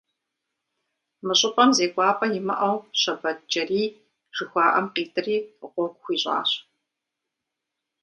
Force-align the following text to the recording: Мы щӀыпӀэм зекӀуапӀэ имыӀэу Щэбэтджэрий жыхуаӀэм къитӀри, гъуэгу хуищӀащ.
Мы 1.25 1.33
щӀыпӀэм 1.39 1.69
зекӀуапӀэ 1.77 2.27
имыӀэу 2.37 2.77
Щэбэтджэрий 2.99 3.87
жыхуаӀэм 4.35 4.87
къитӀри, 4.93 5.35
гъуэгу 5.71 5.99
хуищӀащ. 6.01 6.51